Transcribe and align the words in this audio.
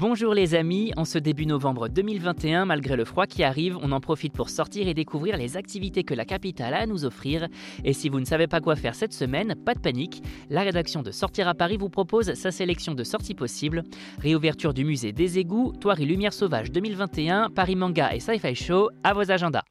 Bonjour 0.00 0.32
les 0.32 0.54
amis, 0.54 0.92
en 0.96 1.04
ce 1.04 1.18
début 1.18 1.44
novembre 1.44 1.88
2021, 1.88 2.66
malgré 2.66 2.94
le 2.94 3.04
froid 3.04 3.26
qui 3.26 3.42
arrive, 3.42 3.76
on 3.82 3.90
en 3.90 3.98
profite 3.98 4.32
pour 4.32 4.48
sortir 4.48 4.86
et 4.86 4.94
découvrir 4.94 5.36
les 5.36 5.56
activités 5.56 6.04
que 6.04 6.14
la 6.14 6.24
capitale 6.24 6.72
a 6.74 6.82
à 6.82 6.86
nous 6.86 7.04
offrir. 7.04 7.48
Et 7.82 7.92
si 7.92 8.08
vous 8.08 8.20
ne 8.20 8.24
savez 8.24 8.46
pas 8.46 8.60
quoi 8.60 8.76
faire 8.76 8.94
cette 8.94 9.12
semaine, 9.12 9.56
pas 9.56 9.74
de 9.74 9.80
panique, 9.80 10.22
la 10.50 10.62
rédaction 10.62 11.02
de 11.02 11.10
Sortir 11.10 11.48
à 11.48 11.54
Paris 11.54 11.78
vous 11.78 11.88
propose 11.88 12.34
sa 12.34 12.52
sélection 12.52 12.94
de 12.94 13.02
sorties 13.02 13.34
possibles. 13.34 13.82
Réouverture 14.20 14.72
du 14.72 14.84
musée 14.84 15.10
des 15.10 15.40
égouts, 15.40 15.72
Toirie 15.80 16.06
Lumière 16.06 16.32
Sauvage 16.32 16.70
2021, 16.70 17.50
Paris 17.50 17.74
Manga 17.74 18.14
et 18.14 18.20
Sci-Fi 18.20 18.54
Show, 18.54 18.90
à 19.02 19.14
vos 19.14 19.32
agendas. 19.32 19.64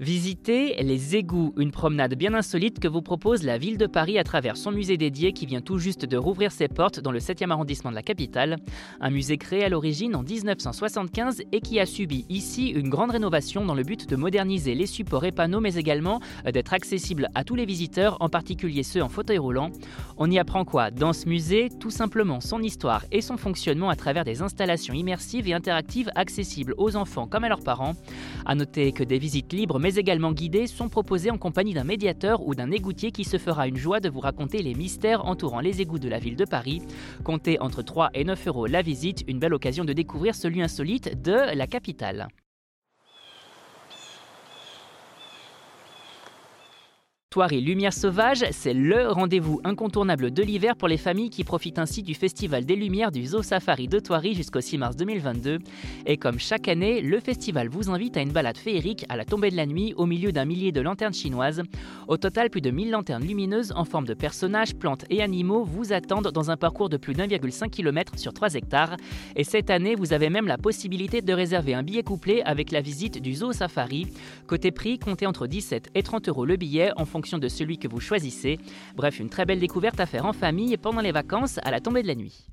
Visitez 0.00 0.80
les 0.80 1.16
égouts, 1.16 1.52
une 1.56 1.72
promenade 1.72 2.14
bien 2.14 2.32
insolite 2.32 2.78
que 2.78 2.86
vous 2.86 3.02
propose 3.02 3.42
la 3.42 3.58
ville 3.58 3.78
de 3.78 3.88
Paris 3.88 4.16
à 4.16 4.22
travers 4.22 4.56
son 4.56 4.70
musée 4.70 4.96
dédié 4.96 5.32
qui 5.32 5.44
vient 5.44 5.60
tout 5.60 5.78
juste 5.78 6.04
de 6.04 6.16
rouvrir 6.16 6.52
ses 6.52 6.68
portes 6.68 7.00
dans 7.00 7.10
le 7.10 7.18
7e 7.18 7.50
arrondissement 7.50 7.90
de 7.90 7.96
la 7.96 8.04
capitale. 8.04 8.58
Un 9.00 9.10
musée 9.10 9.38
créé 9.38 9.64
à 9.64 9.68
l'origine 9.68 10.14
en 10.14 10.22
1975 10.22 11.42
et 11.50 11.60
qui 11.60 11.80
a 11.80 11.86
subi 11.86 12.26
ici 12.28 12.68
une 12.68 12.88
grande 12.88 13.10
rénovation 13.10 13.64
dans 13.64 13.74
le 13.74 13.82
but 13.82 14.08
de 14.08 14.14
moderniser 14.14 14.76
les 14.76 14.86
supports 14.86 15.24
et 15.24 15.32
panneaux 15.32 15.58
mais 15.58 15.74
également 15.74 16.20
d'être 16.44 16.74
accessible 16.74 17.28
à 17.34 17.42
tous 17.42 17.56
les 17.56 17.66
visiteurs, 17.66 18.18
en 18.20 18.28
particulier 18.28 18.84
ceux 18.84 19.02
en 19.02 19.08
fauteuil 19.08 19.38
roulant. 19.38 19.70
On 20.16 20.30
y 20.30 20.38
apprend 20.38 20.64
quoi? 20.64 20.92
Dans 20.92 21.12
ce 21.12 21.28
musée 21.28 21.70
Tout 21.80 21.90
simplement 21.90 22.40
son 22.40 22.62
histoire 22.62 23.04
et 23.10 23.20
son 23.20 23.36
fonctionnement 23.36 23.90
à 23.90 23.96
travers 23.96 24.24
des 24.24 24.42
installations 24.42 24.94
immersives 24.94 25.48
et 25.48 25.54
interactives 25.54 26.12
accessibles 26.14 26.74
aux 26.78 26.94
enfants 26.94 27.26
comme 27.26 27.42
à 27.42 27.48
leurs 27.48 27.64
parents. 27.64 27.94
A 28.46 28.54
noter 28.54 28.92
que 28.92 29.02
des 29.02 29.18
visites 29.18 29.52
libres 29.52 29.80
également 29.96 30.32
guidés 30.32 30.66
sont 30.66 30.88
proposés 30.88 31.30
en 31.30 31.38
compagnie 31.38 31.72
d'un 31.72 31.84
médiateur 31.84 32.46
ou 32.46 32.54
d'un 32.54 32.70
égoutier 32.70 33.12
qui 33.12 33.24
se 33.24 33.38
fera 33.38 33.68
une 33.68 33.76
joie 33.76 34.00
de 34.00 34.08
vous 34.08 34.20
raconter 34.20 34.62
les 34.62 34.74
mystères 34.74 35.24
entourant 35.24 35.60
les 35.60 35.80
égouts 35.80 35.98
de 35.98 36.08
la 36.08 36.18
ville 36.18 36.36
de 36.36 36.44
Paris. 36.44 36.82
Comptez 37.24 37.60
entre 37.60 37.82
3 37.82 38.10
et 38.14 38.24
9 38.24 38.48
euros 38.48 38.66
la 38.66 38.82
visite, 38.82 39.24
une 39.28 39.38
belle 39.38 39.54
occasion 39.54 39.84
de 39.84 39.92
découvrir 39.92 40.34
ce 40.34 40.48
lieu 40.48 40.62
insolite 40.62 41.22
de 41.22 41.54
la 41.54 41.66
capitale. 41.66 42.28
Toirie 47.30 47.60
Lumière 47.60 47.92
Sauvage, 47.92 48.42
c'est 48.52 48.72
le 48.72 49.08
rendez-vous 49.08 49.60
incontournable 49.62 50.30
de 50.30 50.42
l'hiver 50.42 50.76
pour 50.76 50.88
les 50.88 50.96
familles 50.96 51.28
qui 51.28 51.44
profitent 51.44 51.78
ainsi 51.78 52.02
du 52.02 52.14
Festival 52.14 52.64
des 52.64 52.74
Lumières 52.74 53.10
du 53.10 53.26
Zoo 53.26 53.42
Safari 53.42 53.86
de 53.86 53.98
Toirie 53.98 54.32
jusqu'au 54.32 54.62
6 54.62 54.78
mars 54.78 54.96
2022. 54.96 55.58
Et 56.06 56.16
comme 56.16 56.38
chaque 56.38 56.68
année, 56.68 57.02
le 57.02 57.20
festival 57.20 57.68
vous 57.68 57.90
invite 57.90 58.16
à 58.16 58.22
une 58.22 58.32
balade 58.32 58.56
féerique 58.56 59.04
à 59.10 59.16
la 59.18 59.26
tombée 59.26 59.50
de 59.50 59.56
la 59.56 59.66
nuit 59.66 59.92
au 59.98 60.06
milieu 60.06 60.32
d'un 60.32 60.46
millier 60.46 60.72
de 60.72 60.80
lanternes 60.80 61.12
chinoises. 61.12 61.62
Au 62.06 62.16
total, 62.16 62.48
plus 62.48 62.62
de 62.62 62.70
1000 62.70 62.90
lanternes 62.90 63.26
lumineuses 63.26 63.74
en 63.76 63.84
forme 63.84 64.06
de 64.06 64.14
personnages, 64.14 64.74
plantes 64.74 65.04
et 65.10 65.20
animaux 65.20 65.64
vous 65.64 65.92
attendent 65.92 66.32
dans 66.32 66.50
un 66.50 66.56
parcours 66.56 66.88
de 66.88 66.96
plus 66.96 67.12
d'1,5 67.12 67.68
km 67.68 68.18
sur 68.18 68.32
3 68.32 68.54
hectares. 68.54 68.96
Et 69.36 69.44
cette 69.44 69.68
année, 69.68 69.96
vous 69.96 70.14
avez 70.14 70.30
même 70.30 70.46
la 70.46 70.56
possibilité 70.56 71.20
de 71.20 71.34
réserver 71.34 71.74
un 71.74 71.82
billet 71.82 72.02
couplé 72.02 72.40
avec 72.46 72.72
la 72.72 72.80
visite 72.80 73.20
du 73.20 73.34
Zoo 73.34 73.52
Safari. 73.52 74.06
Côté 74.46 74.70
prix, 74.70 74.98
comptez 74.98 75.26
entre 75.26 75.46
17 75.46 75.90
et 75.94 76.02
30 76.02 76.30
euros 76.30 76.46
le 76.46 76.56
billet 76.56 76.90
en 76.96 77.04
fonction 77.04 77.17
de 77.20 77.48
celui 77.48 77.78
que 77.78 77.88
vous 77.88 78.00
choisissez. 78.00 78.58
Bref, 78.94 79.18
une 79.18 79.28
très 79.28 79.44
belle 79.44 79.60
découverte 79.60 80.00
à 80.00 80.06
faire 80.06 80.26
en 80.26 80.32
famille 80.32 80.76
pendant 80.76 81.00
les 81.00 81.12
vacances 81.12 81.58
à 81.64 81.70
la 81.70 81.80
tombée 81.80 82.02
de 82.02 82.08
la 82.08 82.14
nuit. 82.14 82.46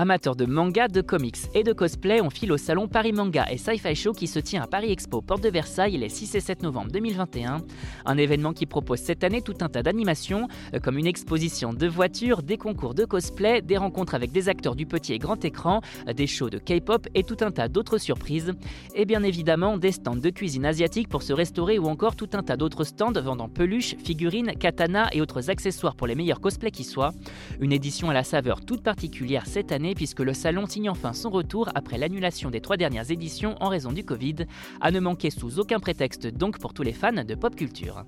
Amateurs 0.00 0.34
de 0.34 0.46
manga, 0.46 0.88
de 0.88 1.02
comics 1.02 1.36
et 1.52 1.62
de 1.62 1.74
cosplay, 1.74 2.22
on 2.22 2.30
file 2.30 2.52
au 2.52 2.56
salon 2.56 2.88
Paris 2.88 3.12
Manga 3.12 3.44
et 3.50 3.58
Sci-Fi 3.58 3.94
Show 3.94 4.14
qui 4.14 4.28
se 4.28 4.38
tient 4.38 4.62
à 4.62 4.66
Paris 4.66 4.90
Expo, 4.90 5.20
porte 5.20 5.42
de 5.42 5.50
Versailles, 5.50 5.98
les 5.98 6.08
6 6.08 6.36
et 6.36 6.40
7 6.40 6.62
novembre 6.62 6.90
2021. 6.90 7.58
Un 8.06 8.16
événement 8.16 8.54
qui 8.54 8.64
propose 8.64 9.00
cette 9.00 9.24
année 9.24 9.42
tout 9.42 9.56
un 9.60 9.68
tas 9.68 9.82
d'animations, 9.82 10.48
euh, 10.72 10.78
comme 10.78 10.96
une 10.96 11.06
exposition 11.06 11.74
de 11.74 11.86
voitures, 11.86 12.42
des 12.42 12.56
concours 12.56 12.94
de 12.94 13.04
cosplay, 13.04 13.60
des 13.60 13.76
rencontres 13.76 14.14
avec 14.14 14.32
des 14.32 14.48
acteurs 14.48 14.74
du 14.74 14.86
petit 14.86 15.12
et 15.12 15.18
grand 15.18 15.44
écran, 15.44 15.82
euh, 16.08 16.14
des 16.14 16.26
shows 16.26 16.48
de 16.48 16.56
K-pop 16.56 17.06
et 17.14 17.22
tout 17.22 17.36
un 17.42 17.50
tas 17.50 17.68
d'autres 17.68 17.98
surprises. 17.98 18.54
Et 18.94 19.04
bien 19.04 19.22
évidemment, 19.22 19.76
des 19.76 19.92
stands 19.92 20.16
de 20.16 20.30
cuisine 20.30 20.64
asiatique 20.64 21.10
pour 21.10 21.22
se 21.22 21.34
restaurer 21.34 21.78
ou 21.78 21.88
encore 21.88 22.16
tout 22.16 22.30
un 22.32 22.42
tas 22.42 22.56
d'autres 22.56 22.84
stands 22.84 23.12
vendant 23.12 23.50
peluches, 23.50 23.96
figurines, 24.02 24.54
katanas 24.58 25.10
et 25.12 25.20
autres 25.20 25.50
accessoires 25.50 25.94
pour 25.94 26.06
les 26.06 26.14
meilleurs 26.14 26.40
cosplays 26.40 26.70
qui 26.70 26.84
soient. 26.84 27.12
Une 27.60 27.74
édition 27.74 28.08
à 28.08 28.14
la 28.14 28.24
saveur 28.24 28.64
toute 28.64 28.82
particulière 28.82 29.44
cette 29.44 29.72
année 29.72 29.89
puisque 29.94 30.20
le 30.20 30.34
salon 30.34 30.66
signe 30.66 30.90
enfin 30.90 31.12
son 31.12 31.30
retour 31.30 31.68
après 31.74 31.98
l'annulation 31.98 32.50
des 32.50 32.60
trois 32.60 32.76
dernières 32.76 33.10
éditions 33.10 33.56
en 33.60 33.68
raison 33.68 33.92
du 33.92 34.04
Covid. 34.04 34.36
À 34.80 34.90
ne 34.90 35.00
manquer 35.00 35.30
sous 35.30 35.58
aucun 35.58 35.80
prétexte 35.80 36.26
donc 36.26 36.58
pour 36.58 36.74
tous 36.74 36.82
les 36.82 36.92
fans 36.92 37.24
de 37.24 37.34
pop 37.34 37.54
culture. 37.54 38.04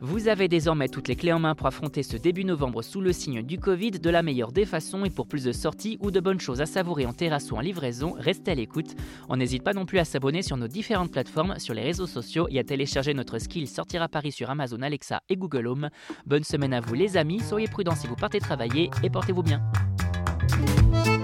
Vous 0.00 0.28
avez 0.28 0.48
désormais 0.48 0.88
toutes 0.88 1.08
les 1.08 1.16
clés 1.16 1.32
en 1.32 1.38
main 1.38 1.54
pour 1.54 1.66
affronter 1.66 2.02
ce 2.02 2.16
début 2.16 2.44
novembre 2.44 2.82
sous 2.82 3.00
le 3.00 3.12
signe 3.12 3.42
du 3.42 3.58
Covid 3.58 3.92
de 3.92 4.10
la 4.10 4.22
meilleure 4.22 4.52
des 4.52 4.66
façons 4.66 5.04
et 5.04 5.10
pour 5.10 5.28
plus 5.28 5.44
de 5.44 5.52
sorties 5.52 5.98
ou 6.00 6.10
de 6.10 6.18
bonnes 6.18 6.40
choses 6.40 6.60
à 6.60 6.66
savourer 6.66 7.06
en 7.06 7.12
terrasse 7.12 7.52
ou 7.52 7.56
en 7.56 7.60
livraison, 7.60 8.14
restez 8.18 8.50
à 8.50 8.54
l'écoute. 8.54 8.96
On 9.28 9.36
n'hésite 9.36 9.62
pas 9.62 9.74
non 9.74 9.86
plus 9.86 9.98
à 9.98 10.04
s'abonner 10.04 10.42
sur 10.42 10.56
nos 10.56 10.68
différentes 10.68 11.12
plateformes, 11.12 11.58
sur 11.58 11.74
les 11.74 11.82
réseaux 11.82 12.06
sociaux 12.06 12.48
et 12.50 12.58
à 12.58 12.64
télécharger 12.64 13.14
notre 13.14 13.38
skill 13.38 13.68
Sortir 13.68 14.02
à 14.02 14.08
Paris 14.08 14.32
sur 14.32 14.50
Amazon 14.50 14.82
Alexa 14.82 15.20
et 15.28 15.36
Google 15.36 15.68
Home. 15.68 15.88
Bonne 16.26 16.44
semaine 16.44 16.74
à 16.74 16.80
vous 16.80 16.94
les 16.94 17.16
amis, 17.16 17.40
soyez 17.40 17.68
prudents 17.68 17.94
si 17.94 18.06
vous 18.06 18.16
partez 18.16 18.40
travailler 18.40 18.90
et 19.02 19.10
portez-vous 19.10 19.42
bien. 19.42 19.62
Thank 20.52 21.06
you. 21.06 21.21